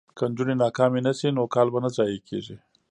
[0.17, 2.55] که نجونې ناکامې نه شي نو کال به نه ضایع کیږي.